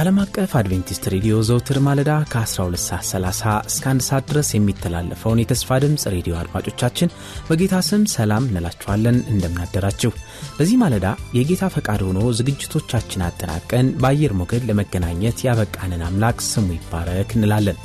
[0.00, 5.78] ከዓለም አቀፍ አድቬንቲስት ሬዲዮ ዘውትር ማለዳ ከ12 ሰዓት 30 እስከ 1 ሰዓት ድረስ የሚተላለፈውን የተስፋ
[5.84, 7.12] ድምፅ ሬዲዮ አድማጮቻችን
[7.48, 10.12] በጌታ ስም ሰላም እንላችኋለን። እንደምናደራችሁ።
[10.56, 11.06] በዚህ ማለዳ
[11.38, 17.78] የጌታ ፈቃድ ሆኖ ዝግጅቶቻችን አጠናቀን በአየር ሞገድ ለመገናኘት ያበቃንን አምላክ ስሙ ይባረክ እንላለን።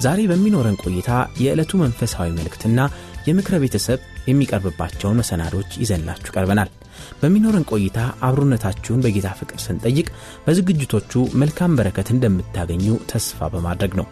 [0.00, 1.10] ዛሬ በሚኖረን ቆይታ
[1.42, 2.78] የዕለቱ መንፈሳዊ መልእክትና
[3.28, 6.70] የምክረ ቤተሰብ የሚቀርብባቸውን መሰናዶች ይዘንላችሁ ቀርበናል።
[7.20, 10.08] በሚኖረን ቆይታ አብሮነታችሁን በጌታ ፍቅር ስንጠይቅ
[10.46, 14.08] በዝግጅቶቹ መልካም በረከት እንደምታገኙ ተስፋ በማድረግ ነው።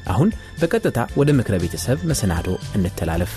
[0.07, 0.29] አሁን
[0.61, 3.33] በቀጥታ ወደ ምክረ ቤተሰብ መሰናዶ እንተላለፍ።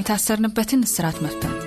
[0.00, 1.59] የታሰርንበትን እስራት መፍታት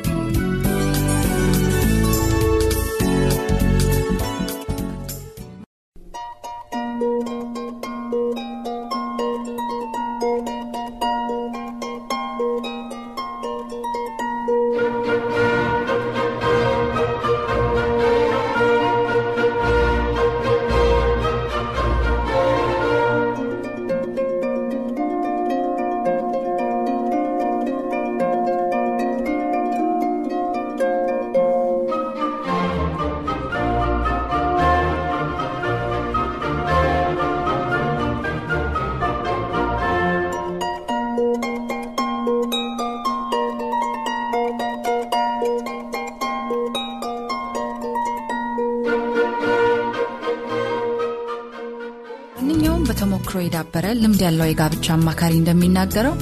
[53.34, 56.14] በተሞክሮ የዳበረ ልምድ ያለው የጋብቻ አማካሪ እንደሚናገረው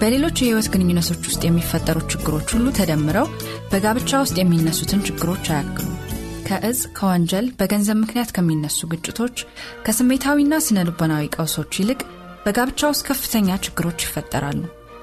[0.00, 3.26] በሌሎች የህይወት ግንኙነቶች ውስጥ የሚፈጠሩ ችግሮች ሁሉ ተደምረው
[3.70, 5.94] በጋብቻ ውስጥ የሚነሱትን ችግሮች አያክሉም።
[6.48, 9.36] ከእጽ፣ ከወንጀል፣ በገንዘብ ምክንያት ከሚነሱ ግጭቶች፣
[9.86, 12.00] ከስሜታዊና ስነ ልቦናዊ ቀውሶች ይልቅ
[12.44, 14.60] በጋብቻ ውስጥ ከፍተኛ ችግሮች ይፈጠራሉ።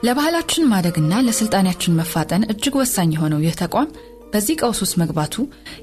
[0.08, 3.90] ለባህላችን ማደግና ለስልጣኔያችን መፋጠን እጅግ ወሳኝ የሆነው ይህ ተቋም
[4.34, 5.36] በዚህ ቀውስ ውስጥ መግባቱ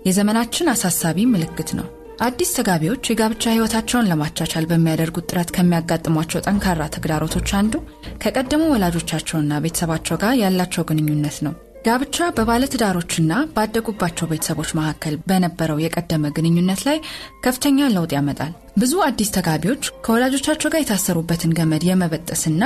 [0.07, 1.89] የዘመናችን አሳሳቢ ምልክት ነው።
[2.23, 7.75] አዲስ ተጋቢዎች የጋብቻ ህይወታቸውን ለማቻቻል በሚያደርጉት ጥረት ከሚያጋጥሟቸው ጠንካራ ተግዳሮቶች አንዱ
[8.23, 11.55] ከቀደሙ ወላጆቻቸውና ቤተሰባቸው ጋር ያላቸው ግንኙነት ነው።
[11.87, 16.99] ጋብቻ በባለትዳሮችና ባደጉባቸው ቤተሰቦች መካከል በነበረው የቀደመ ግንኙነት ላይ
[17.45, 22.63] ከፍተኛ ለውጥ ያመጣል። ብዙ አዲስ ተጋቢዎች ከወላጆቻቸው ጋር የታሰሩበትን ገመድ የመበጠስና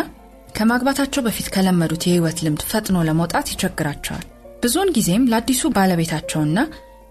[0.57, 4.27] ከማግባታቸው በፊት ከለመዱት የህይወት ልምድ ፈጥኖ ለመውጣት ይቸግራቸዋል።
[4.63, 6.59] ብዙውን ጊዜም ለአዲሱ ባለቤታቸውና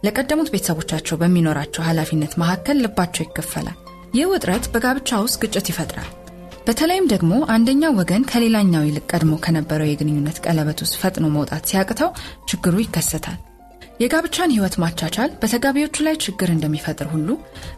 [0.06, 3.78] ለቀደሙት ቤተሰቦቻቸው በሚኖራቸው ኃላፊነት መካከል ልባቸው ይከፈላል።
[4.18, 6.10] ይህ ውጥረት በጋብቻ ውስጥ ግጭት ይፈጥራል።
[6.68, 12.10] በተለይም ደግሞ አንደኛው ወገን ከሌላኛው ይልቅ ቀድሞ ከነበረው የግንኙነት ቀለበት ውስጥ ፈጥኖ መውጣት ሲያቅተው
[12.52, 13.38] ችግሩ ይከሰታል።
[14.00, 17.30] የጋብቻን ህይወት ማቻቻል በተጋቢዎቹ ላይ ችግር እንደሚፈጥር ሁሉ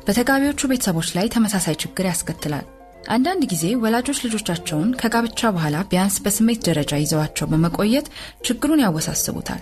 [0.08, 2.66] በተጋቢዎቹ ቤተሰቦች ላይ ተመሳሳይ ችግር ያስከትላል።
[3.10, 8.08] አንዳንድ ጊዜ ወላጆች ልጆቻቸውን ከጋብቻ በኋላ ቢያንስ በስሜት ደረጃ ይዘዋቸው በመቆየት
[8.48, 9.62] ችግሩን ያወሳስቡታል።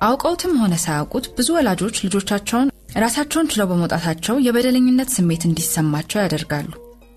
[0.00, 6.68] አውቀውትም ሆነ ሳያውቁት ብዙ ወላጆች ልጆቻቸውን ራሳቸውን ችለው በመውጣታቸው የበደለኝነት ስሜት እንዲሰማቸው ያደርጋሉ።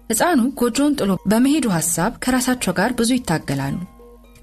[0.10, 3.78] ሕፃኑ ጎጆውን ጥሎ በመሄዱ ሐሳብ ከራሳቸው ጋር ብዙ ይታገላሉ።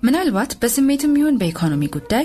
[0.03, 2.25] ምናልባት በስሜትም ይሁን በኢኮኖሚ ጉዳይ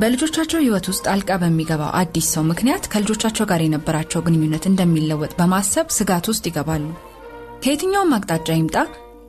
[0.00, 6.26] በልጆቻቸው ሕይወት ውስጥ አልቃ በሚገባው አዲስ ሰው ምክንያት ከልጆቻቸው ጋር የነበራቸው ግንኙነት እንደሚለወጥ በማሰብ ስጋት
[6.32, 6.84] ውስጥ ይገባሉ።
[7.62, 8.76] ከየትኛውም አቅጣጫ ይምጣ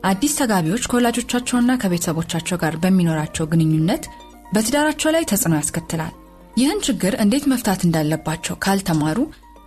[0.04, 4.04] አዲስ ተጋቢዎች ከወላጆቻቸውና ከቤተሰቦቻቸው ጋር በሚኖራቸው ግንኙነት
[4.54, 6.14] በትዳራቸው ላይ ተጽዕኖ ያስከትላል።
[6.56, 9.18] ይህን ችግር እንዴት መፍታት እንዳለባቸው ካልተማሩ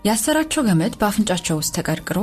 [0.06, 2.20] ያሰራቸው ገመድ በአፍንጫቸው ውስጥ ተቀርቅሮ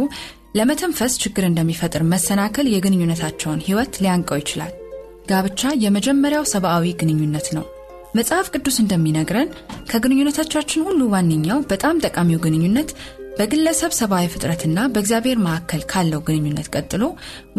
[0.58, 4.72] ለመተንፈስ ችግር እንደሚፈጥር መሰናክል የግንኙነታቸውን ሕይወት ሊያንቀው ይችላል።
[5.30, 7.64] ጋብቻ የመጀመሪያው ሰብአዊ ግንኙነት ነው።
[8.14, 9.48] መጽሐፍ ቅዱስ እንደሚነግረን
[9.90, 12.90] ከግንኙነቶቻችን ሁሉ ዋነኛው በጣም ጠቃሚው ግንኙነት
[13.38, 17.02] በግለሰብ ሰብአዊ ፍጥረትና በእግዚአብሔር መካከል ካለው ግንኙነት ቀጥሎ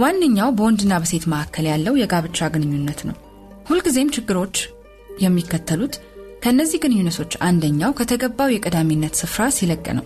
[0.01, 3.15] ዋነኛው በወንድና በሴት መካከል ያለው የጋብቻ ግንኙነት ነው።
[3.69, 4.57] ሁልጊዜም ችግሮች
[5.19, 5.95] የሚከተሉት
[6.43, 10.05] ከእነዚህ ግንኙነቶች አንደኛው ከተገባው የቀዳሚነት ስፍራ ሲለቅ ነው።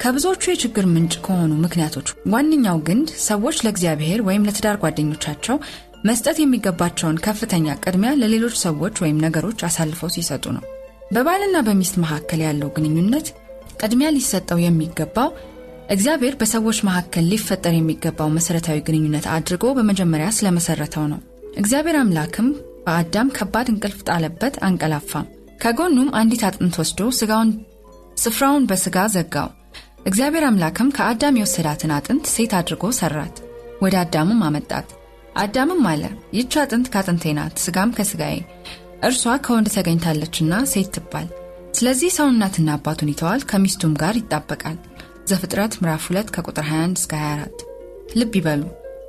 [0.00, 5.56] ከብዙዎቹ የችግር ምንጭ ከሆኑ ምክንያቶች ዋነኛው ግንድ ሰዎች ለእግዚአብሔር ወይም ለትዳር ጓደኞቻቸው
[6.04, 10.64] መስጠት የሚገባቸውን ከፍተኛ ቅድሚያ ለሌሎች ሰዎች ወይም ነገሮች አሳልፈው ሲሰጡ ነው።
[11.12, 13.26] በባልና በሚስት መካከል ያለው ግንኙነት
[13.82, 15.30] ቅድሚያ ሊሰጠው የሚገባው
[15.90, 21.20] እግዚአብሔር በሰዎች መካከል ሊፈጠር የሚገባው መሠረታዊ ግንኙነት አድርጎ በመጀመሪያ ስለመሠረተው ነው።
[21.56, 22.48] እግዚአብሔር አምላክም
[22.84, 25.26] በአዳም ከባድ እንቅልፍ ጣለበት፣ አንቀላፋም።
[25.62, 27.50] ከጎኑም አንዲት አጥንት ወስዶ ስጋውን
[28.16, 29.50] ስፍራውን በስጋ ዘጋው።
[30.06, 33.36] እግዚአብሔር አምላክም ከአዳም የወሰዳትን አጥንት ሴት አድርጎ ሰራት፣
[33.82, 34.88] ወደ አዳምም አመጣት።
[35.36, 36.02] አዳምም አለ
[36.34, 38.34] ይህች አጥንት ከአጥንቴ ናት፣ ስጋም ከስጋዬ፣
[39.02, 41.28] እርሷ ከወንድ ተገኝታለችና ሴት ትባል።
[41.74, 44.76] ስለዚህ ሰው እናትና አባቱን ይተዋል፣ ከሚስቱም ጋር ይጣበቃል።
[45.30, 47.64] ዘፍጥረት ምዕራፍ 2 ከቁጥር 21 እስከ 24።
[48.16, 48.62] ልብ ይበሉ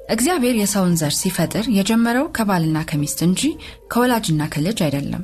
[0.10, 3.42] እግዚአብሔር የሰውን ዘር ሲፈጥር የጀመረው ከባልና ከሚስት እንጂ
[3.92, 5.24] ከወላጅና ከልጅ አይደለም።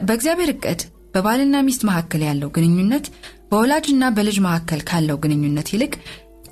[0.00, 0.80] በእግዚአብሔር ዕቅድ
[1.14, 3.06] በባልና ሚስት መካከል ያለው ግንኙነት
[3.50, 5.92] በወላጅና በልጅ መካከል ካለው ግንኙነት ይልቅ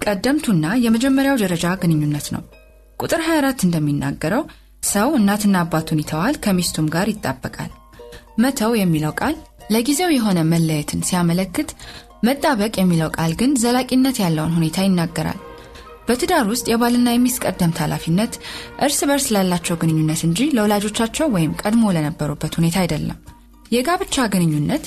[0.05, 2.43] ቀደምቱና የመጀመሪያው ደረጃ ግንኙነት ነው።
[3.01, 4.43] ቁጥር 24 እንደሚናገረው
[4.85, 7.71] ሰው እናትና አባቱን ይተዋል፣ ከሚስቱም ጋር ይጣበቃል።
[8.39, 9.35] መተው የሚለው ቃል
[9.71, 11.71] ለጊዜው የሆነ መለየትን ሲያመለክት፣
[12.23, 15.41] መጣበቅ የሚለው ቃል ግን ዘላቂነት ያለውን ሁኔታ ይናገራል።
[16.09, 18.33] በትዳር ውስጥ የባልና የሚስት ቀደምት ኃላፊነት
[18.87, 23.19] እርስ በርስ ላላቸው ግንኙነት እንጂ ለወላጆቻቸው ወይም ቀድሞ ለነበሩበት ሁኔታ አይደለም።
[23.73, 24.85] የጋብቻ ግንኙነት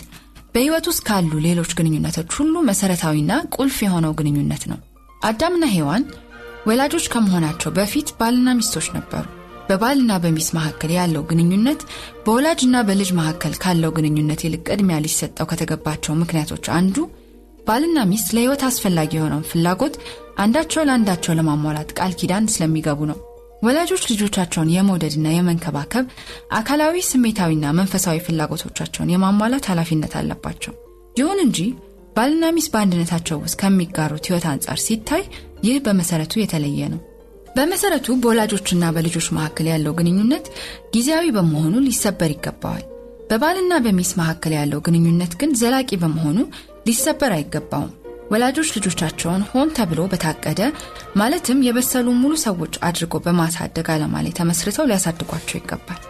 [0.53, 4.79] በሕይወት ውስጥ ካሉ ሌሎች ግንኙነቶች ሁሉ መሠረታዊና ቁልፍ የሆነው ግንኙነት ነው።
[5.21, 6.03] አዳምና ሔዋን
[6.67, 9.25] ወላጆች ከመሆናቸው በፊት ባልና ሚስቶች ነበሩ።
[9.69, 11.81] በባልና በሚስት መካከል ያለው ግንኙነት
[12.25, 16.95] በወላጅና በልጅ መካከል ካለው ግንኙነት ይልቅ ቅድሚያ ሊሰጠው ከተገባቸው ምክንያቶች አንዱ
[17.67, 19.95] ባልና ሚስት ለሕይወት አስፈላጊ የሆነውን ፍላጎት
[20.37, 23.17] አንዳቸው ለአንዳቸው ለማሟላት ቃል ኪዳን ስለሚገቡ ነው።
[23.63, 26.05] ወላጆች ልጆቻቸውን የመውደድና የመንከባከብ
[26.57, 30.73] አካላዊ፣ ስሜታዊና መንፈሳዊ ፍላጎቶቻቸውን የማሟላት ኃላፊነት አለባቸው።
[31.15, 31.59] ይሁን እንጂ
[32.15, 35.23] ባልና ሚስት በአንድነታቸው ውስጥ ከሚጋሩት ሕይወት አንጻር ሲታይ
[35.65, 37.01] ይህ በመሰረቱ የተለየ ነው።
[37.55, 40.45] በመሰረቱ በወላጆችና በልጆች መካከል ያለው ግንኙነት
[40.95, 42.85] ጊዜያዊ በመሆኑ ሊሰበር ይገባዋል።
[43.29, 46.37] በባልና በሚስት መካከል ያለው ግንኙነት ግን ዘላቂ በመሆኑ
[46.87, 47.93] ሊሰበር አይገባውም።
[48.31, 50.61] ወላጆች ልጆቻቸውን ሆን ተብሎ በታቀደ
[51.15, 56.01] ማለትም የበሰሉ ሙሉ ሰዎች አድርጎ በማሳደግ ዓላማ ላይ ተመስርተው ሊያሳድጓቸው ይገባል።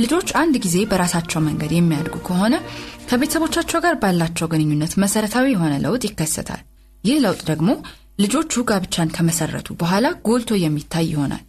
[0.00, 2.54] ልጆች አንድ ጊዜ በራሳቸው መንገድ የሚያድጉ ከሆነ
[3.10, 6.62] ከቤተሰቦቻቸው ጋር ባላቸው ግንኙነት መሰረታዊ የሆነ ለውጥ ይከሰታል።
[7.04, 7.70] ይህ ለውጥ ደግሞ
[8.22, 11.44] ልጆቹ ጋብቻን ከመሰረቱ በኋላ ጎልቶ የሚታይ ይሆናል።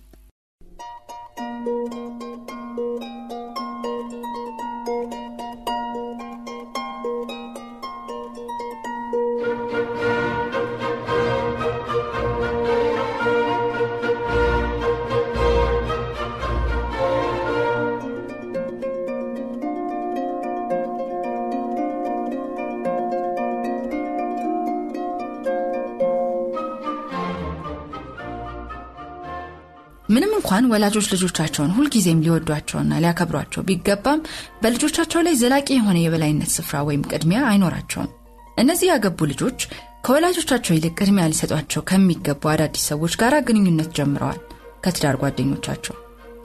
[30.51, 34.23] እንኳን ወላጆች ልጆቻቸውን ሁልጊዜም ሊወዷቸውና ሊያከብሯቸው ቢገባም
[34.61, 38.09] በልጆቻቸው ላይ ዘላቂ የሆነ የበላይነት ስፍራ ወይም ቅድሚያ አይኖራቸውም።
[38.57, 39.59] እነዚህ ያገቡ ልጆች
[40.05, 44.41] ከወላጆቻቸው ይልቅ ቅድሚያ ሊሰጧቸው ከሚገቡ አዳዲስ ሰዎች ጋር ግንኙነት ጀምረዋል።
[44.83, 45.95] ከትዳር ጓደኞቻቸው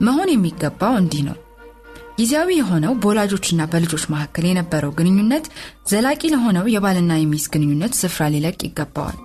[0.01, 1.37] መሆን የሚገባው እንዲህ ነው።
[2.17, 5.47] ጊዜያዊ የሆነው በወላጆችና በልጆች መካከል የነበረው ግንኙነት
[5.91, 9.17] ዘላቂ ለሆነው የባልና የሚስት ግንኙነት ስፍራ ሊለቅ ይገባዋል።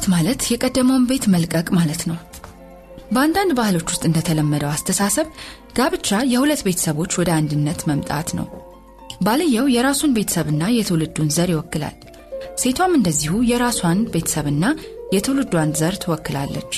[0.00, 2.16] ማግባት ማለት የቀደመውን ቤት መልቀቅ ማለት ነው።
[3.12, 5.26] በአንዳንድ ባህሎች ውስጥ እንደተለመደው አስተሳሰብ
[5.76, 8.46] ጋብቻ የሁለት ቤተሰቦች ወደ አንድነት መምጣት ነው።
[9.26, 11.96] ባልየው የራሱን ቤተሰብና የትውልዱን ዘር ይወክላል።
[12.62, 14.64] ሴቷም እንደዚሁ የራሷን ቤተሰብና
[15.14, 16.72] የትውልዷን ዘር ትወክላለች።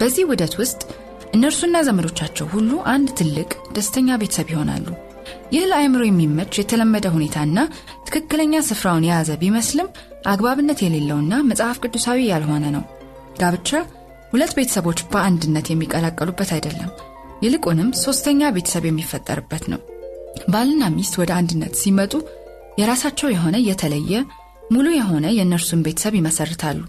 [0.00, 0.82] በዚህ ውህደት ውስጥ
[1.32, 4.88] እነርሱና ዘመዶቻቸው ሁሉ አንድ ትልቅ ደስተኛ ቤተሰብ ይሆናሉ።
[5.52, 7.58] ይህ ለአእምሮ የሚመች የተለመደ ሁኔታና
[8.06, 9.88] ትክክለኛ ስፍራውን የያዘ ቢመስልም
[10.26, 12.84] አግባብነት የሌለውና መጽሐፍ ቅዱሳዊ ያልሆነ ነው።
[13.40, 13.70] ጋብቻ
[14.32, 16.90] ሁለት ቤተሰቦች በአንድነት የሚቀላቀሉበት አይደለም።
[17.42, 19.80] ይልቁንም ሶስተኛ ቤተሰብ የሚፈጠርበት ነው።
[20.52, 22.12] ባልና ሚስት ወደ አንድነት ሲመጡ
[22.80, 24.12] የራሳቸው የሆነ የተለየ
[24.72, 26.80] ሙሉ የሆነ የእነርሱን ቤተሰብ ይመሰርታሉ።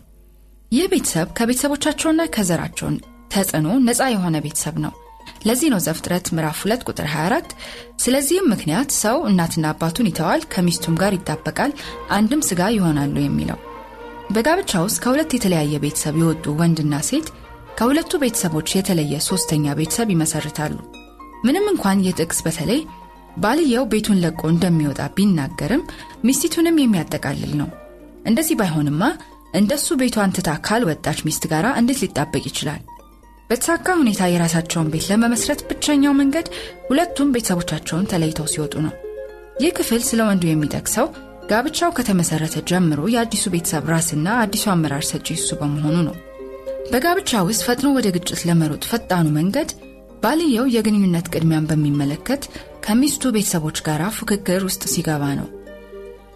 [0.71, 2.87] ይህ ቤተሰብ ከቤተሰቦቻቸውና ከዘራቸው
[3.33, 4.93] ተጽዕኖ ነፃ የሆነ ቤተሰብ ነው።
[5.47, 7.55] ለዚህ ነው ዘፍጥረት ምዕራፍ 2 ቁጥር 24
[8.03, 11.71] ስለዚህም ምክንያት ሰው እናትና አባቱን ይተዋል ከሚስቱም ጋር ይጣበቃል
[12.17, 13.59] አንድም ስጋ ይሆናሉ የሚለው።
[14.33, 17.27] በጋብቻ ውስጥ ከሁለት የተለያየ ቤተሰብ የወጡ ወንድና ሴት
[17.77, 20.75] ከሁለቱ ቤተሰቦች የተለየ ሶስተኛ ቤተሰብ ይመሰርታሉ።
[21.45, 22.79] ምንም እንኳን ይህ ጥቅስ በተለይ
[23.37, 25.83] ባልየው ቤቱን ለቆ እንደሚወጣ ቢናገርም
[26.27, 27.69] ሚስቲቱንም የሚያጠቃልል ነው።
[28.25, 29.03] እንደዚህ ባይሆንማ
[29.53, 32.81] እንደሱ ቤቷን ትታ ካልወጣች ሚስት ጋር እንዴት ሊጣበቅ ይችላል
[33.49, 36.47] በተሳካ ሁኔታ የራሳቸውን ቤት ለመመስረት ብቸኛው መንገድ
[36.89, 38.93] ሁለቱም ቤተሰቦቻቸውን ተለይተው ሲወጡ ነው።
[39.61, 41.07] ይህ ክፍል ስለ ወንዱ የሚጠቅሰው
[41.51, 46.15] ጋብቻው ከተመሰረተ ጀምሮ የአዲሱ ቤተሰብ ራስና አዲሱ አመራር ሰጪ እሱ በመሆኑ ነው።
[46.91, 49.69] በጋብቻ ውስጥ ፈጥኖ ወደ ግጭት ለመሮጥ ፈጣኑ መንገድ
[50.23, 52.43] ባልየው የግንኙነት ቅድሚያን በሚመለከት
[52.85, 55.47] ከሚስቱ ቤተሰቦች ጋር ፉክክር ውስጥ ሲገባ ነው።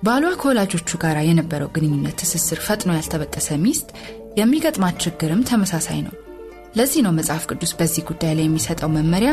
[0.06, 3.90] ባሏ ከወላጆቹ ጋር የነበረው ግንኙነት ትስስር ፈጥኖ ያልተበጠሰ ሚስት
[4.40, 6.14] የሚገጥማት ችግርም ተመሳሳይ ነው
[6.76, 9.32] ለዚህ ነው መጽሐፍ ቅዱስ በዚህ ጉዳይ ላይ የሚሰጠው መመሪያ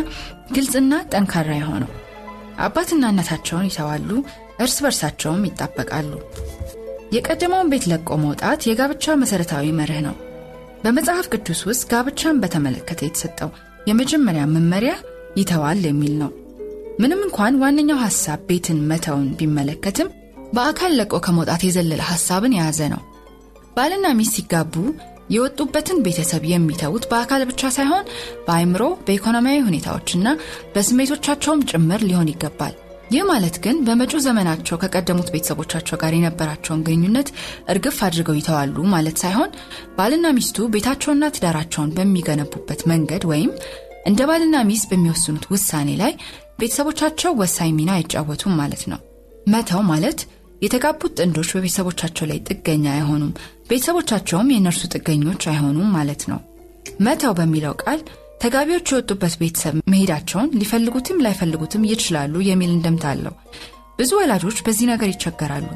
[0.54, 1.90] ግልጽና ጠንካራ የሆነው።
[2.58, 4.10] አባትና እናታቸውን ይተዋሉ
[4.58, 6.12] እርስ በርሳቸውም ይጣበቃሉ።
[7.12, 10.16] የቀደመውን ቤት ለቆ መውጣት የጋብቻ መሠረታዊ መርህ ነው።
[10.82, 13.50] በመጽሐፍ ቅዱስ ውስጥ ጋብቻን በተመለከተ የተሰጠው
[13.88, 14.92] የመጀመሪያ መመሪያ
[15.38, 16.30] ይተዋል የሚል ነው።
[17.00, 20.08] ምንም እንኳን ዋነኛው ሐሳብ ቤትን መተውን ቢመለከትም
[20.52, 23.02] በአካል ለቆ ከመውጣት የዘለለ ሐሳብን የያዘ ነው።
[23.76, 24.74] ባልና ሚስት ሲጋቡ
[25.30, 28.04] የወጡበትን ቤተሰብ የሚተዉት በአካል ብቻ ሳይሆን
[28.46, 30.28] በአይምሮ በኢኮኖሚያዊ ሁኔታዎችና
[30.74, 32.74] በስሜቶቻቸውም ጭምር ሊሆን ይገባል።
[33.10, 37.28] ይህ ማለት ግን በመጪው ዘመናቸው ከቀደሙት ቤተሰቦቻቸው ጋር የነበራቸውን ግንኙነት
[37.72, 39.50] እርግፍ አድርገው ይተዋሉ ማለት ሳይሆን
[39.96, 43.52] ባልና ሚስቱ ቤታቸውና ትዳራቸውን በሚገነቡበት መንገድ ወይም
[44.06, 46.12] እንደ ባልና ሚስት በሚወስኑት ውሳኔ ላይ
[46.60, 49.00] ቤተሰቦቻቸው ወሳኝ ሚና አይጫወቱም ማለት ነው።
[49.46, 50.20] መተው ማለት
[50.62, 53.32] የተጋቡት ጥንዶች በቤተሰቦቻቸው ላይ ጥገኛ አይሆኑም።
[53.70, 56.40] ቤተሰቦቻቸውም የእነርሱ ጥገኞች አይሆኑም ማለት ነው።
[57.00, 58.00] መተው በሚለው ቃል
[58.42, 63.34] ተጋቢዎች የወጡበት ቤተሰብ መሄዳቸውን ሊፈልጉትም ላይፈልጉትም ይችላሉ የሚል እንደምታ አለው።
[63.98, 65.68] ብዙ ወላጆች በዚህ ነገር ይቸገራሉ።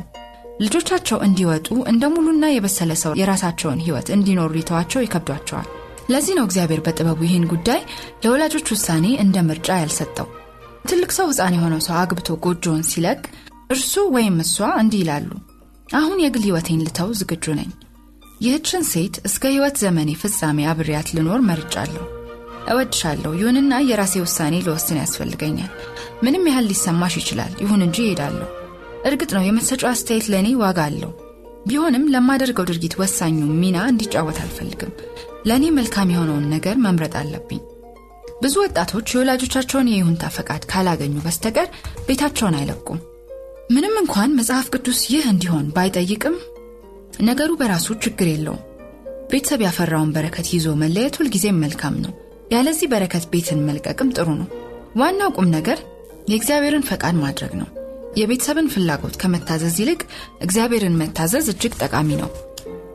[0.62, 5.69] ልጆቻቸው እንዲወጡ እንደ ሙሉና የበሰለ ሰው የራሳቸውን ህይወት እንዲኖሩ ሊተዋቸው ይከብዷቸዋል።
[6.12, 7.81] ለዚህ ነው እግዚአብሔር በጥበቡ ይህን ጉዳይ
[8.23, 10.29] ለወላጆች ውሳኔ እንደ ምርጫ ያልሰጠው።
[10.89, 13.21] ትልቅ ሰው ህፃን የሆነው ሰው አግብቶ ጎጆውን ሲለቅ
[13.73, 15.29] እርሱ ወይም እሷ እንዲህ ይላሉ
[15.95, 17.71] አሁን የግል ህይወቴን ልተው ዝግጁ ነኝ።
[18.41, 22.05] ይህችን ሴት እስከ ህይወት ዘመኔ ፍጻሜ አብሬያት ልኖር መርጫለሁ።
[22.73, 25.71] እወድሻለሁ ይሁንና የራሴ ውሳኔ ልወስን ያስፈልገኛል።
[26.25, 28.49] ምንም ያህል ሊሰማሽ ይችላል ይሁን እንጂ ይሄዳለሁ
[29.05, 31.12] እርግጥ ነው የመሰጫው አስተያየት ለእኔ ዋጋ አለው።
[31.69, 34.93] ቢሆንም ለማደርገው ድርጊት ወሳኙ ሚና እንዲጫወት አልፈልግም።
[35.47, 37.61] ለእኔ መልካም የሆነውን ነገር መምረጥ አለብኝ።
[38.43, 41.69] ብዙ ወጣቶች የወላጆቻቸውን የይሁንታ ፈቃድ ካላገኙ በስተቀር
[42.07, 43.00] ቤታቸውን አይለቁም
[43.73, 46.37] ምንም እንኳን መጽሐፍ ቅዱስ ይህ እንዲሆን ባይጠይቅም
[47.23, 48.62] ነገሩ በራሱ ችግር የለውም።
[49.31, 52.12] ቤተሰብ ያፈራውን በረከት ይዞ መለየት ሁልጊዜም መልካም ነው።
[52.52, 54.49] ያለዚህ በረከት ቤትን መልቀቅም ጥሩ ነው።
[55.00, 55.79] ዋናው ቁም ነገር
[56.31, 57.69] የእግዚአብሔርን ፈቃድ ማድረግ ነው።
[58.17, 60.00] የቤተሰብን ፍላጎት ከመታዘዝ ይልቅ
[60.43, 62.31] እግዚአብሔርን መታዘዝ እጅግ ጠቃሚ ነው።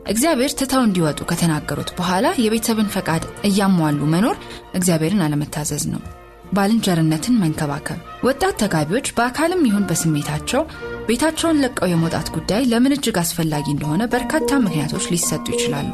[0.08, 4.38] እግዚአብሔር ትተው እንዲወጡ ከተናገሩት በኋላ የቤተሰብን ፈቃድ እያሟሉ መኖር
[4.74, 6.02] እግዚአብሔርን አለመታዘዝ ነው
[6.56, 10.64] ባልንጀርነትን መንከባከብ። ወጣት ተጋቢዎች በአካልም ይሁን በስሜታቸው
[11.10, 15.90] ቤታቸውን ለቀው የመውጣት ጉዳይ ለምን እጅግ አስፈላጊ እንደሆነ በርካታ ምክንያቶች ሊሰጡ ይችላሉ።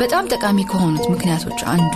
[0.00, 1.94] በጣም ጠቃሚ ከሆኑት ምክንያቶች አንዱ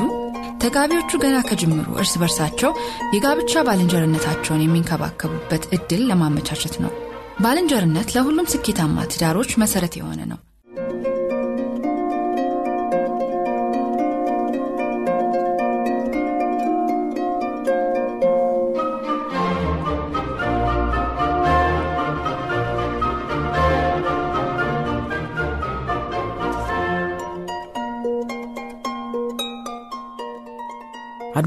[0.62, 2.70] ተጋቢዎቹ ገና ከጅምሩ እርስ በርሳቸው
[3.14, 6.92] የጋብቻ ባልንጀርነታቸውን የሚንከባከቡበት እድል ለማመቻቸት ነው።
[7.40, 10.38] ባልንጀርነት ለሁሉም ስኬታማ ትዳሮች መሰረት የሆነ ነው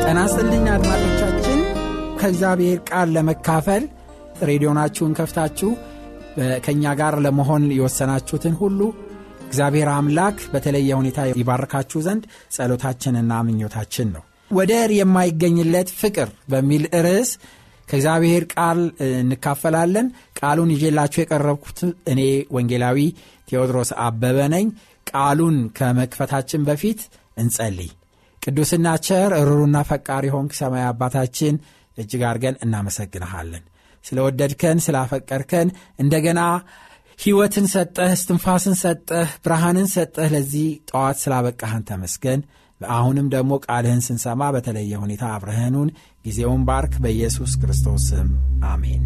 [0.03, 0.19] ጤና
[0.75, 1.59] አድማጮቻችን
[2.19, 3.83] ከእግዚአብሔር ቃል ለመካፈል
[4.43, 5.71] ሬዲዮናችሁን ከፍታችሁ
[6.65, 8.79] ከእኛ ጋር ለመሆን የወሰናችሁትን ሁሉ
[9.47, 12.23] እግዚአብሔር አምላክ በተለየ ሁኔታ ይባርካችሁ ዘንድ
[12.55, 17.29] ጸሎታችንና ምኞታችን ነው። ወደር የማይገኝለት ፍቅር በሚል ርዕስ
[17.87, 18.79] ከእግዚአብሔር ቃል
[19.19, 20.07] እንካፈላለን።
[20.39, 21.79] ቃሉን ይዤላችሁ የቀረብኩት
[22.11, 22.21] እኔ
[22.55, 22.99] ወንጌላዊ
[23.47, 24.67] ቴዎድሮስ አበበ ነኝ።
[25.07, 27.01] ቃሉን ከመክፈታችን በፊት
[27.37, 27.91] እንጸልይ።
[28.41, 31.55] ቅዱስና ቸር ሩሩና ፈቃሪ ሆንክ ሰማይ አባታችን
[31.97, 33.63] እጅግ አድርገን እናመሰግንሃለን።
[34.05, 35.67] ስለወደድከን ስላፈቀርከን
[35.99, 36.41] እንደገና
[37.19, 42.41] ሕይወትን ሰጠህ፣ እስትንፋስን ሰጠህ፣ ብርሃንን ሰጠህ። ለዚህ ጠዋት ስላበቃህን ተመስገን።
[42.81, 45.89] አሁንም ደግሞ ቃልህን ስንሰማ በተለየ ሁኔታ አብረህኑን
[46.25, 48.29] ጊዜውን ባርክ። በኢየሱስ ክርስቶስ ስም
[48.65, 49.03] አሜን።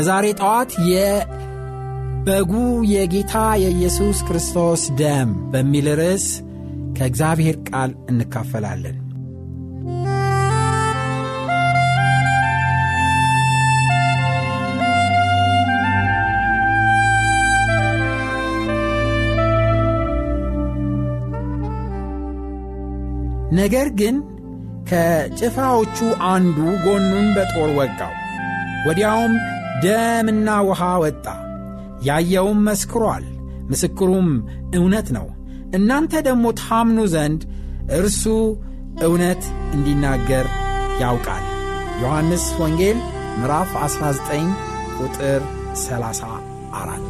[0.00, 2.52] በዛሬ ጠዋት የበጉ
[2.90, 3.32] የጌታ
[3.62, 6.26] የኢየሱስ ክርስቶስ ደም በሚል ርዕስ
[6.96, 8.96] ከእግዚአብሔር ቃል እንካፈላለን።
[23.52, 24.16] ነገር ግን
[24.88, 28.14] ከጭፍራዎቹ አንዱ ጎኑን በጦር ወጋው።
[28.86, 29.34] ወዲያውም
[29.84, 31.26] ደምና ውሃ ወጣ።
[32.08, 33.24] ያየውም መስክሯል፣
[33.70, 34.28] ምስክሩም
[34.76, 35.26] እውነት ነው።
[35.76, 37.42] እናንተ ደግሞ ታምኑ ዘንድ
[37.98, 38.22] እርሱ
[39.06, 39.42] እውነት
[39.74, 40.46] እንዲናገር
[41.02, 41.44] ያውቃል።
[42.02, 42.98] ዮሐንስ ወንጌል
[43.38, 44.50] ምዕራፍ 19
[44.98, 45.40] ቁጥር
[45.82, 47.09] 34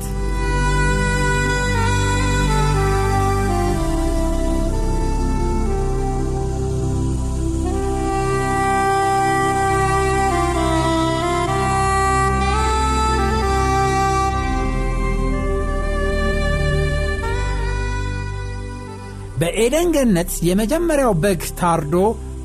[19.40, 21.94] በኤደን ገነት የመጀመሪያው በግ ታርዶ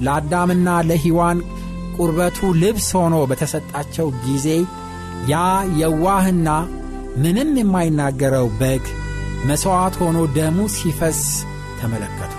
[0.06, 1.40] ለአዳምና ለሔዋን
[1.96, 4.48] ቁርበቱ ልብስ ሆኖ በተሰጣቸው ጊዜ
[5.32, 5.36] ያ
[5.80, 6.50] የዋህና
[7.24, 8.86] ምንም የማይናገረው በግ
[9.50, 11.20] መሥዋዕት ሆኖ ደሙ ሲፈስ
[11.80, 12.32] ተመለከቱ።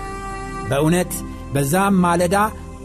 [0.69, 1.11] በእውነት
[1.53, 2.37] በዛም ማለዳ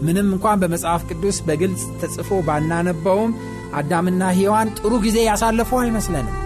[0.02, 3.32] ምንም እንኳን በመጽሐፍ ቅዱስ በግልጽ ተጽፎ ባናነበውም
[3.78, 6.38] አዳምና ሔዋን ጥሩ ጊዜ ያሳለፉ አይመስለንም።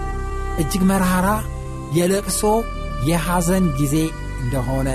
[0.59, 1.29] እጅግ መራራ
[1.97, 2.43] የለቅሶ
[3.09, 3.97] የሐዘን ጊዜ
[4.43, 4.89] እንደሆነ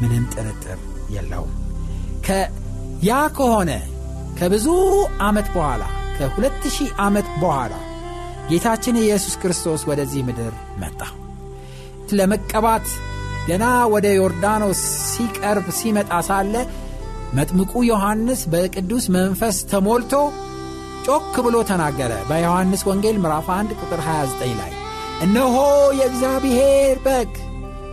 [0.00, 0.78] ምንም ጥርጥር
[1.10, 1.54] የለውም።
[3.06, 3.70] ያ ከሆነ
[4.38, 4.66] ከብዙ
[5.22, 5.82] ዓመት በኋላ
[6.16, 7.74] ከሁለት ሺህ ዓመት በኋላ
[8.50, 11.00] ጌታችን ኢየሱስ ክርስቶስ ወደዚህ ምድር መጣ።
[12.12, 12.86] ለመቀባት
[13.48, 14.80] ገና ወደ ዮርዳኖስ
[15.10, 16.54] ሲቀርብ ሲመጣ ሳለ
[17.34, 20.12] መጥምቁ ዮሐንስ በቅዱስ መንፈስ ተሞልቶ
[21.06, 24.72] ጮክ ብሎ ተናገረ። በዮሐንስ ወንጌል ምዕራፍ 1 ቁጥር 29 ላይ
[25.22, 25.56] እነሆ
[25.98, 27.30] የእግዚአብሔር በግ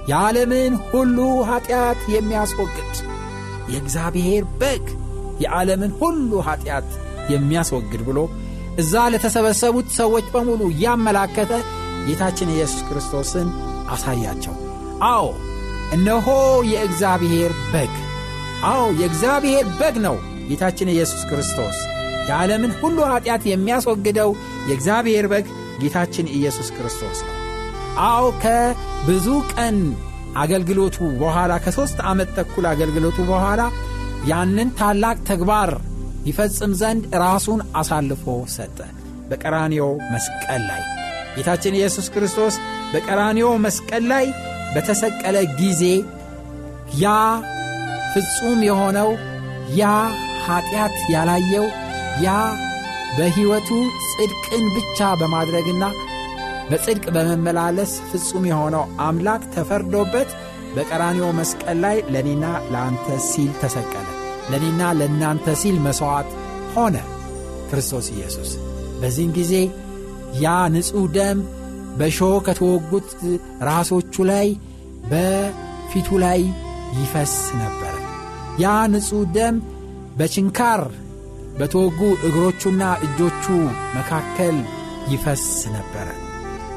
[0.07, 1.17] የዓለምን ሁሉ
[1.49, 2.93] ኀጢአት የሚያስወግድ
[3.71, 4.85] የእግዚአብሔር በግ
[5.43, 6.89] የዓለምን ሁሉ ኀጢአት
[7.31, 8.19] የሚያስወግድ ብሎ
[8.77, 11.53] እዛ ለተሰበሰቡት ሰዎች በሙሉ እያመላከተ
[12.07, 13.47] ጌታችን ኢየሱስ ክርስቶስን
[13.89, 14.55] አሳያቸው።
[15.09, 15.25] አዎ
[15.95, 16.27] እነሆ
[16.71, 17.93] የእግዚአብሔር በግ፣
[18.69, 20.15] አዎ የእግዚአብሔር በግ ነው
[20.49, 21.77] ጌታችን ኢየሱስ ክርስቶስ።
[22.29, 24.31] የዓለምን ሁሉ ኀጢአት የሚያስወግደው
[24.69, 25.47] የእግዚአብሔር በግ
[25.81, 27.33] ጌታችን ኢየሱስ ክርስቶስ ነው።
[28.03, 29.77] አዎ ከብዙ ቀን
[30.37, 33.61] አገልግሎቱ በኋላ ከሦስት ዓመት ተኩል አገልግሎቱ በኋላ
[34.29, 35.71] ያንን ታላቅ ተግባር
[36.29, 38.77] ይፈጽም ዘንድ ራሱን አሳልፎ ሰጠ።
[39.29, 40.81] በቀራንዮ መስቀል ላይ
[41.35, 42.55] ጌታችን ኢየሱስ ክርስቶስ
[42.91, 44.25] በቀራንዮ መስቀል ላይ
[44.75, 45.83] በተሰቀለ ጊዜ
[47.03, 47.13] ያ
[48.13, 49.09] ፍጹም የሆነው
[49.79, 49.83] ያ
[50.45, 51.65] ኀጢአት ያላየው
[52.25, 52.33] ያ
[53.17, 53.69] በሕይወቱ
[54.09, 55.83] ጽድቅን ብቻ በማድረግና
[56.69, 60.29] በጽድቅ በመመላለስ ፍጹም የሆነው አምላክ ተፈርዶበት
[60.75, 64.07] በቀራንዮ መስቀል ላይ ለእኔና ለአንተ ሲል ተሰቀለ።
[64.51, 66.31] ለእኔና ለእናንተ ሲል መሥዋዕት
[66.73, 66.95] ሆነ
[67.69, 68.49] ክርስቶስ ኢየሱስ።
[68.99, 69.53] በዚህን ጊዜ
[70.43, 71.39] ያ ንጹሕ ደም
[71.99, 73.09] በሾህ ከተወጉት
[73.67, 74.47] ራሶቹ ላይ
[75.11, 76.41] በፊቱ ላይ
[76.99, 77.93] ይፈስ ነበረ።
[78.63, 79.55] ያ ንጹሕ ደም
[80.17, 80.83] በችንካር
[81.59, 83.45] በተወጉ እግሮቹና እጆቹ
[83.97, 84.57] መካከል
[85.11, 86.07] ይፈስ ነበረ።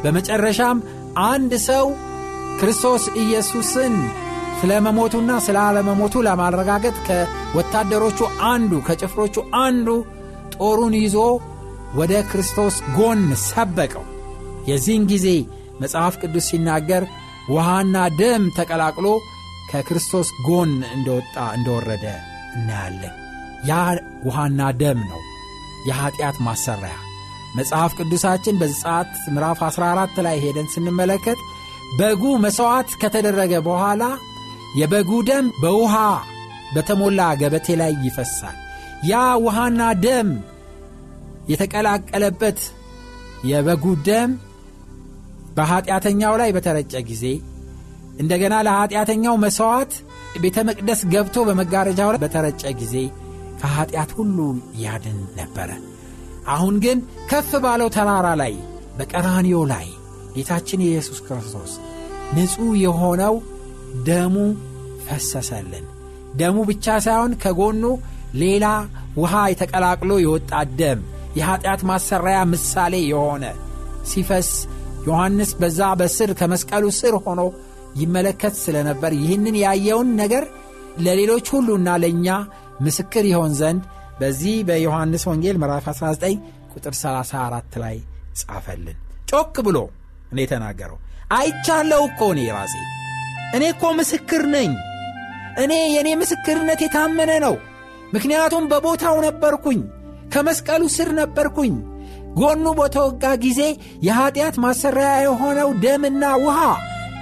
[0.03, 0.79] በመጨረሻም
[1.27, 1.87] አንድ ሰው
[2.61, 3.95] ክርስቶስ ኢየሱስን
[4.61, 9.89] ስለ መሞቱና ስለ አለመሞቱ ለማረጋገጥ ከወታደሮቹ አንዱ ከጭፍሮቹ አንዱ
[10.57, 11.17] ጦሩን ይዞ
[11.99, 14.05] ወደ ክርስቶስ ጎን ሰበቀው።
[14.69, 15.27] የዚህን ጊዜ
[15.83, 17.05] መጽሐፍ ቅዱስ ሲናገር
[17.49, 19.07] ውሃና ደም ተቀላቅሎ
[19.71, 22.05] ከክርስቶስ ጎን እንደወጣ እንደወረደ
[22.57, 23.15] እናያለን።
[23.69, 23.75] ያ
[24.27, 25.23] ውሃና ደም ነው
[25.89, 26.97] የኀጢአት ማሰሪያ።
[27.59, 31.39] መጽሐፍ ቅዱሳችን በዘጸአት ምዕራፍ 14 ላይ ሄደን ስንመለከት
[31.99, 34.03] በጉ መሥዋዕት ከተደረገ በኋላ
[34.79, 35.95] የበጉ ደም በውሃ
[36.75, 38.57] በተሞላ ገበቴ ላይ ይፈሳል።
[39.11, 40.31] ያ ውሃና ደም
[41.53, 42.59] የተቀላቀለበት
[43.51, 44.31] የበጉ ደም
[45.57, 47.25] በኀጢአተኛው ላይ በተረጨ ጊዜ
[48.23, 49.93] እንደገና ለኀጢአተኛው መሥዋዕት
[50.43, 52.95] ቤተ መቅደስ ገብቶ በመጋረጃው ላይ በተረጨ ጊዜ
[53.61, 54.39] ከኀጢአት ሁሉ
[54.83, 55.71] ያድን ነበረ።
[56.49, 56.99] አሁን ግን
[57.31, 58.55] ከፍ ባለው ተራራ ላይ
[58.99, 59.87] በቀራንዮ ላይ
[60.35, 61.73] ጌታችን ኢየሱስ ክርስቶስ
[62.37, 63.35] ንጹሕ የሆነው
[64.09, 64.35] ደሙ
[65.07, 65.87] ፈሰሰልን።
[66.39, 67.85] ደሙ ብቻ ሳይሆን ከጎኑ
[68.43, 68.67] ሌላ
[69.21, 71.01] ውሃ የተቀላቅሎ የወጣ ደም
[71.39, 73.45] የኀጢአት ማሰሪያ ምሳሌ የሆነ
[74.11, 74.51] ሲፈስ
[75.09, 77.41] ዮሐንስ በዛ በስር ከመስቀሉ ስር ሆኖ
[78.01, 80.45] ይመለከት ስለነበር ይህንን ያየውን ነገር
[81.05, 82.29] ለሌሎች ሁሉና ለእኛ
[82.87, 83.83] ምስክር ይሆን ዘንድ
[84.21, 86.39] በዚህ በዮሐንስ ወንጌል ምዕራፍ 19
[86.73, 87.97] ቁጥር 34 ላይ
[88.41, 88.97] ጻፈልን።
[89.31, 89.79] ጮክ ብሎ
[90.33, 90.99] እኔ የተናገረው
[91.37, 92.75] አይቻለው እኮ እኔ ራሴ
[93.57, 94.71] እኔ እኮ ምስክር ነኝ።
[95.63, 97.55] እኔ የእኔ ምስክርነት የታመነ ነው።
[98.15, 99.81] ምክንያቱም በቦታው ነበርኩኝ፣
[100.33, 101.75] ከመስቀሉ ስር ነበርኩኝ።
[102.39, 103.61] ጎኑ በተወጋ ጊዜ
[104.07, 106.59] የኀጢአት ማሰሪያ የሆነው ደምና ውሃ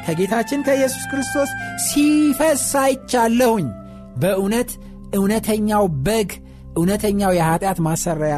[0.06, 1.50] ከጌታችን ከኢየሱስ ክርስቶስ
[1.86, 3.68] ሲፈስ አይቻለሁኝ።
[4.16, 4.70] በእውነት
[5.16, 6.30] እውነተኛው በግ
[6.76, 8.36] እውነተኛው የኀጢአት ማሰሪያ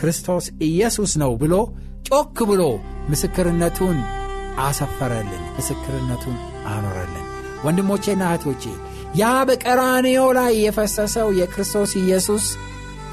[0.00, 1.54] ክርስቶስ ኢየሱስ ነው ብሎ
[2.08, 2.62] ጮክ ብሎ
[3.10, 3.98] ምስክርነቱን
[4.60, 6.36] አሰፈረልን፣ ምስክርነቱን
[6.70, 7.26] አኖረልን።
[7.64, 8.64] ወንድሞቼና እህቶቼ
[9.20, 12.44] ያ በቀራንዮ ላይ የፈሰሰው የክርስቶስ ኢየሱስ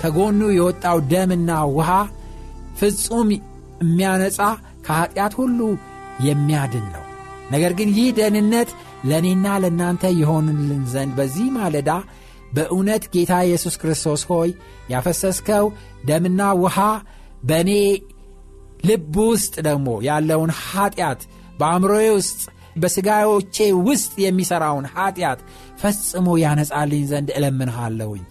[0.02, 1.90] ከጎኑ የወጣው ደምና ውሃ
[2.80, 4.40] ፍጹም የሚያነጻ
[4.86, 5.60] ከኀጢአት ሁሉ
[6.28, 7.04] የሚያድን ነው።
[7.52, 8.70] ነገር ግን ይህ ደህንነት
[9.10, 11.90] ለእኔና ለእናንተ የሆንልን ዘንድ በዚህ ማለዳ
[12.56, 14.50] በእውነት ጌታ ኢየሱስ ክርስቶስ ሆይ
[14.92, 15.66] ያፈሰስከው
[16.06, 16.78] ደምና ውሃ
[17.44, 17.72] በእኔ
[18.88, 21.22] ልብ ውስጥ ደግሞ ያለውን ኀጢአት
[21.60, 22.40] በአእምሮዬ ውስጥ
[22.82, 23.58] በሥጋዎቼ
[23.88, 25.40] ውስጥ የሚሠራውን ኀጢአት
[25.82, 28.24] ፈጽሞ ያነጻልኝ ዘንድ እለምንሃለሁኝ።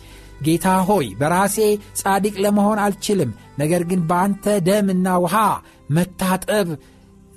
[0.43, 1.57] ጌታ ሆይ በራሴ
[2.01, 5.37] ጻድቅ ለመሆን አልችልም። ነገር ግን በአንተ ደምና ውሃ
[5.97, 6.69] መታጠብ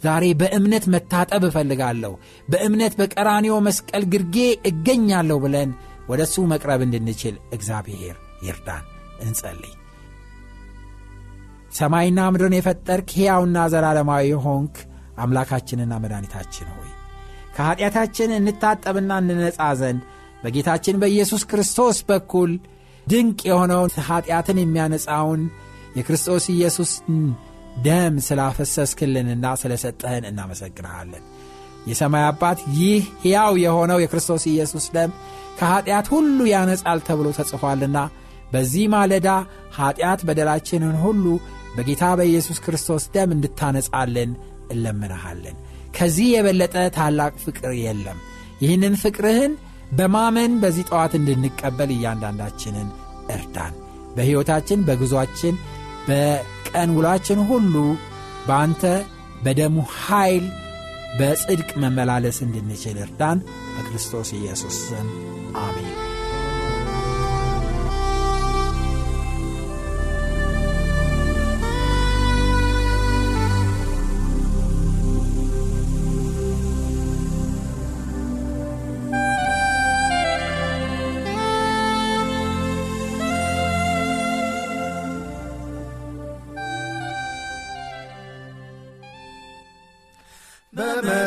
[0.02, 2.14] ዛሬ በእምነት መታጠብ እፈልጋለሁ።
[2.48, 4.38] በእምነት በቀራኒዮ መስቀል ግርጌ
[4.70, 5.72] እገኛለሁ ብለን
[6.10, 8.86] ወደ እሱ መቅረብ እንድንችል እግዚአብሔር ይርዳን።
[9.24, 9.74] እንጸልይ።
[11.72, 14.76] ሰማይና ምድርን የፈጠርክ ሕያውና ዘላለማዊ የሆንክ
[15.24, 16.90] አምላካችንና መድኃኒታችን ሆይ
[17.56, 20.02] ከኀጢአታችን እንታጠብና እንነጻ ዘንድ
[20.44, 22.52] በጌታችን በኢየሱስ ክርስቶስ በኩል
[23.08, 25.42] ድንቅ የሆነውን ኀጢአትን የሚያነጻውን
[25.98, 27.18] የክርስቶስ ኢየሱስን
[27.86, 31.24] ደም ስላፈሰስክልንና ስለ ሰጠህን እናመሰግንሃለን።
[31.88, 35.12] የሰማይ አባት ይህ ሕያው የሆነው የክርስቶስ ኢየሱስ ደም
[35.60, 37.98] ከኀጢአት ሁሉ ያነጻል ተብሎ ተጽፏልና
[38.54, 39.30] በዚህ ማለዳ
[39.78, 41.26] ኀጢአት በደላችንን ሁሉ
[41.76, 44.32] በጌታ በኢየሱስ ክርስቶስ ደም እንድታነጻልን
[44.74, 45.58] እለምንሃለን።
[45.98, 48.18] ከዚህ የበለጠ ታላቅ ፍቅር የለም።
[48.62, 49.54] ይህንን ፍቅርህን
[49.92, 52.88] በማመን በዚህ ጠዋት እንድንቀበል እያንዳንዳችንን
[53.36, 53.76] እርዳን።
[54.16, 55.56] በሕይወታችን፣ በጉዞአችን፣
[56.10, 57.76] በቀን ውሏችን ሁሉ
[58.48, 58.84] በአንተ
[59.44, 60.46] በደሙ ኃይል
[61.18, 63.40] በጽድቅ መመላለስ እንድንችል እርዳን።
[63.76, 65.08] በክርስቶስ ኢየሱስ ስም
[65.62, 65.96] አሜን።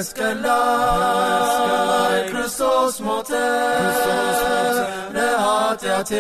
[0.05, 3.31] በመስቀል ላይ ክርስቶስ ሞተ
[5.15, 6.11] ለኃጢአቴ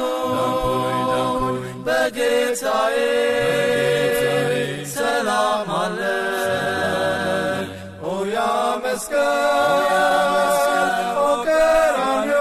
[4.95, 6.01] ሰላም አለ
[8.05, 8.37] ኦ ያ
[8.85, 9.83] መስቀል
[11.19, 12.35] ኦ ቀራንዮ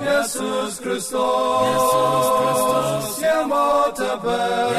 [0.00, 1.86] ኢየሱስ ክርስቶስ
[3.24, 4.74] የሞተበት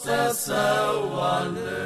[0.05, 1.82] ተሰዋልን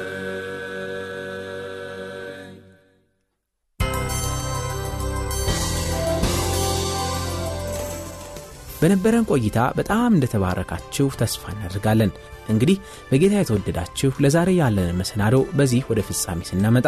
[8.80, 12.10] በነበረን ቆይታ በጣም እንደተባረካችሁ ተስፋ እናደርጋለን።
[12.48, 12.76] እንግዲህ
[13.08, 16.86] በጌታ የተወደዳችሁ ለዛሬ ያለንን መሰናዶ በዚህ ወደ ፍጻሜ ስናመጣ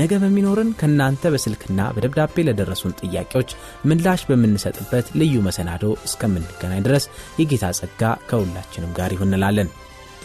[0.00, 3.50] ነገ በሚኖርን ከእናንተ በስልክና በደብዳቤ ለደረሱን ጥያቄዎች
[3.90, 7.06] ምላሽ በምንሰጥበት ልዩ መሰናዶ እስከምንገናኝ ድረስ
[7.42, 8.00] የጌታ ጸጋ
[8.30, 9.70] ከሁላችንም ጋር ይሁን እንላለን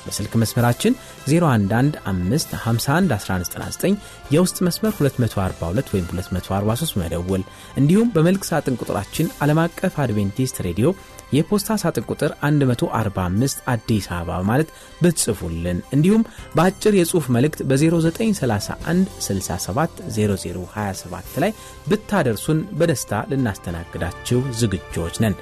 [0.06, 0.94] በስልክ መስመራችን
[1.32, 3.96] 0115511199
[4.34, 7.44] የውስጥ መስመር 242 ወይም 243 መደወል
[7.78, 10.88] እንዲሁም በመልክ ሳጥን ቁጥራችን ዓለም አቀፍ አድቬንቲስት ሬዲዮ
[11.34, 14.70] የፖስታ ሳጥን ቁጥር 145 አዲስ አበባ ማለት
[15.02, 16.22] ብትጽፉልን። እንዲሁም
[16.56, 21.52] በአጭር የጽሑፍ መልእክት በ0931 67 0027 ላይ
[21.88, 25.36] ብታደርሱን በደስታ ልናስተናግዳችሁ ዝግጆች ነን።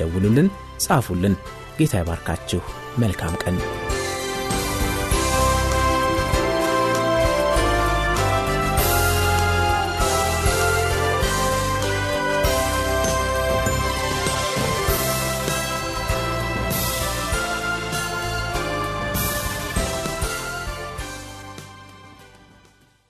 [0.00, 0.48] ደውሉልን
[0.84, 1.34] ጻፉልን።
[1.78, 2.60] ጌታ ይባርካችሁ።
[2.98, 3.56] መልካም ቀን